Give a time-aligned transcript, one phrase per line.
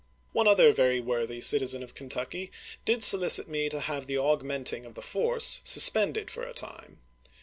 [0.33, 2.51] One other very worthy citizen of Kentucky
[2.85, 6.97] did solicit me to have the augmenting of the force suspended for a time.